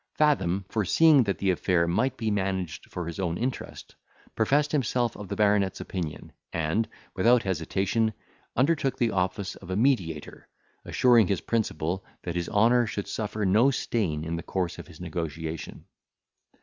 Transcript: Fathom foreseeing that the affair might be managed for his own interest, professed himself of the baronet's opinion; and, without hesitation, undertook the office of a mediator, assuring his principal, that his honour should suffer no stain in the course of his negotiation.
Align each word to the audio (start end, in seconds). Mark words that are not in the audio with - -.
Fathom 0.15 0.65
foreseeing 0.67 1.25
that 1.25 1.37
the 1.37 1.51
affair 1.51 1.87
might 1.87 2.17
be 2.17 2.31
managed 2.31 2.89
for 2.89 3.05
his 3.05 3.19
own 3.19 3.37
interest, 3.37 3.93
professed 4.33 4.71
himself 4.71 5.15
of 5.15 5.27
the 5.27 5.35
baronet's 5.35 5.79
opinion; 5.79 6.31
and, 6.51 6.89
without 7.15 7.43
hesitation, 7.43 8.11
undertook 8.55 8.97
the 8.97 9.11
office 9.11 9.55
of 9.57 9.69
a 9.69 9.75
mediator, 9.75 10.49
assuring 10.85 11.27
his 11.27 11.41
principal, 11.41 12.03
that 12.23 12.33
his 12.33 12.49
honour 12.49 12.87
should 12.87 13.07
suffer 13.07 13.45
no 13.45 13.69
stain 13.69 14.23
in 14.25 14.37
the 14.37 14.41
course 14.41 14.79
of 14.79 14.87
his 14.87 14.99
negotiation. 14.99 15.85